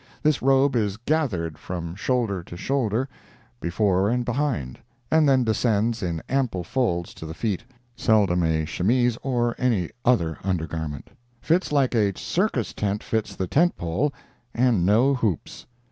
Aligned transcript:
This 0.23 0.41
robe 0.41 0.75
is 0.75 0.97
"gathered" 0.97 1.59
from 1.59 1.93
shoulder 1.93 2.41
to 2.45 2.57
shoulder, 2.57 3.07
before 3.59 4.09
and 4.09 4.25
behind, 4.25 4.79
and 5.11 5.29
then 5.29 5.43
descends 5.43 6.01
in 6.01 6.23
ample 6.27 6.63
folds 6.63 7.13
to 7.13 7.27
the 7.27 7.35
feet—seldom 7.35 8.41
a 8.41 8.65
chemise 8.65 9.19
or 9.21 9.53
any 9.59 9.91
other 10.03 10.39
under 10.43 10.65
garment—fits 10.65 11.71
like 11.71 11.93
a 11.93 12.17
circus 12.17 12.73
tent 12.73 13.03
fits 13.03 13.35
the 13.35 13.45
tent 13.45 13.77
pole, 13.77 14.11
and 14.55 14.87
no 14.87 15.13
hoops. 15.13 15.67